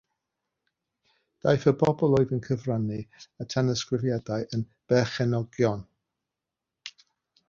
Daeth 1.47 1.65
y 1.71 1.73
bobl 1.81 2.15
oedd 2.19 2.31
yn 2.37 2.41
cyfrannu 2.47 2.97
â 3.45 3.47
thanysgrifiadau 3.55 4.47
yn 4.59 4.63
berchenogion. 4.95 5.85